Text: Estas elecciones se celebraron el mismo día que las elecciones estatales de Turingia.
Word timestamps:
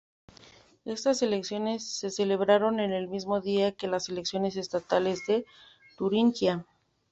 Estas 0.83 1.21
elecciones 1.21 1.87
se 1.87 2.09
celebraron 2.09 2.79
el 2.79 3.07
mismo 3.07 3.39
día 3.39 3.71
que 3.73 3.85
las 3.87 4.09
elecciones 4.09 4.55
estatales 4.57 5.27
de 5.27 5.45
Turingia. 5.95 6.65